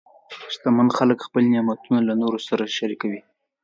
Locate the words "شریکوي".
2.77-3.21